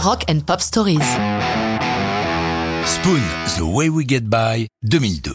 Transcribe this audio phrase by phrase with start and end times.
[0.00, 1.00] Rock and Pop Stories.
[2.84, 3.20] Spoon,
[3.56, 5.34] The Way We Get By, 2002.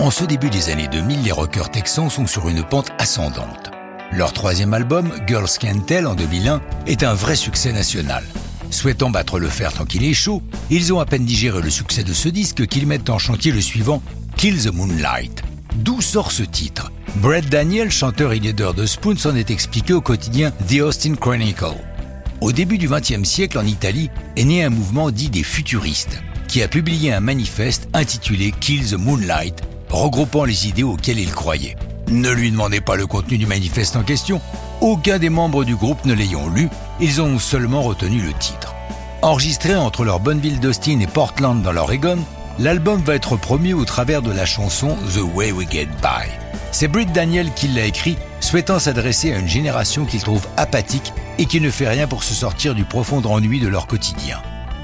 [0.00, 3.70] En ce début des années 2000, les rockers texans sont sur une pente ascendante.
[4.10, 8.24] Leur troisième album, Girls Can't Tell en 2001, est un vrai succès national.
[8.70, 12.02] Souhaitant battre le fer tant qu'il est chaud, ils ont à peine digéré le succès
[12.02, 14.02] de ce disque qu'ils mettent en chantier le suivant,
[14.36, 15.44] Kill the Moonlight.
[15.76, 16.90] D'où sort ce titre?
[17.16, 21.76] Brett Daniel, chanteur et leader de Spoon, s'en est expliqué au quotidien The Austin Chronicle.
[22.42, 26.60] Au début du XXe siècle, en Italie, est né un mouvement dit des futuristes, qui
[26.60, 31.76] a publié un manifeste intitulé Kill the Moonlight, regroupant les idées auxquelles il croyait.
[32.08, 34.40] Ne lui demandez pas le contenu du manifeste en question,
[34.80, 36.68] aucun des membres du groupe ne l'ayant lu,
[37.00, 38.74] ils ont seulement retenu le titre.
[39.22, 42.18] Enregistré entre leur bonne ville d'Austin et Portland dans l'Oregon,
[42.58, 46.28] l'album va être promu au travers de la chanson The Way We Get By.
[46.72, 48.16] C'est Britt Daniel qui l'a écrit,
[48.52, 52.34] souhaitant s'adresser à une génération qu'il trouve apathique et qui ne fait rien pour se
[52.34, 54.42] sortir du profond ennui de leur quotidien.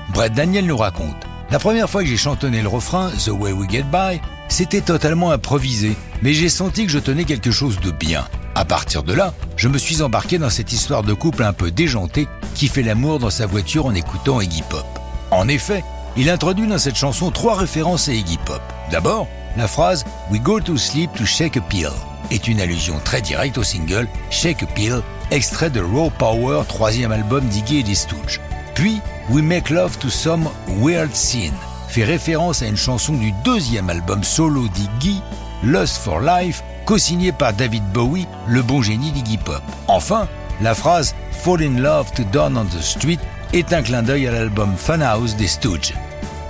[0.08, 3.70] Brett Daniel nous raconte La première fois que j'ai chantonné le refrain The Way We
[3.70, 8.26] Get By, c'était totalement improvisé, mais j'ai senti que je tenais quelque chose de bien.
[8.54, 11.70] À partir de là, je me suis embarqué dans cette histoire de couple un peu
[11.70, 14.86] déjanté qui fait l'amour dans sa voiture en écoutant Iggy Pop.
[15.30, 15.84] En effet,
[16.16, 18.62] il introduit dans cette chanson trois références à Iggy Pop.
[18.90, 21.92] D'abord, la phrase We go to sleep to shake a pill
[22.30, 27.12] est une allusion très directe au single Shake a Pill, extrait de Raw Power, troisième
[27.12, 28.40] album d'Iggy et des Stooges.
[28.74, 30.48] Puis, We make love to some
[30.80, 31.52] weird scene
[31.88, 35.20] fait référence à une chanson du deuxième album solo d'Iggy,
[35.62, 39.62] Lust for Life, co-signé par David Bowie, le bon génie d'Iggy Pop.
[39.88, 40.28] Enfin,
[40.60, 43.18] la phrase Fall in love to Dawn on the Street
[43.52, 45.94] est un clin d'œil à l'album Funhouse des Stooges.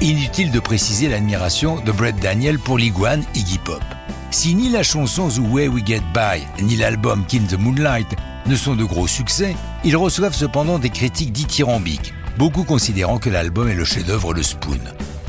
[0.01, 3.83] Inutile de préciser l'admiration de Brett Daniel pour l'iguane Iggy Pop.
[4.31, 8.15] Si ni la chanson The Way We Get By, ni l'album Kin the Moonlight
[8.47, 13.71] ne sont de gros succès, ils reçoivent cependant des critiques dithyrambiques, beaucoup considérant que l'album
[13.71, 14.81] est le chef-d'œuvre de Spoon.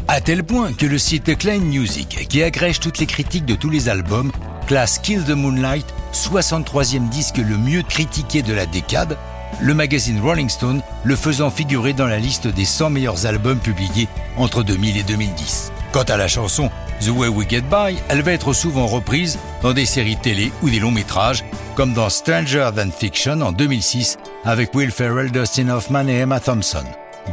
[0.10, 3.70] À tel point que le site Klein Music, qui agrège toutes les critiques de tous
[3.70, 4.34] les albums,
[4.68, 9.18] classe Kill the Moonlight 63e disque le mieux critiqué de la décade,
[9.62, 14.10] le magazine Rolling Stone le faisant figurer dans la liste des 100 meilleurs albums publiés
[14.36, 15.72] entre 2000 et 2010.
[15.92, 16.70] Quant à la chanson
[17.02, 20.70] The Way We Get By, elle va être souvent reprise dans des séries télé ou
[20.70, 21.44] des longs métrages,
[21.76, 26.84] comme dans Stranger Than Fiction en 2006 avec Will Ferrell, Dustin Hoffman et Emma Thompson.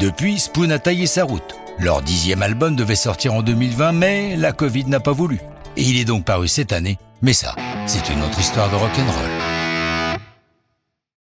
[0.00, 1.54] Depuis, Spoon a taillé sa route.
[1.78, 5.38] Leur dixième album devait sortir en 2020, mais la Covid n'a pas voulu.
[5.76, 6.98] Et il est donc paru cette année.
[7.20, 7.54] Mais ça,
[7.86, 9.45] c'est une autre histoire de rock'n'roll.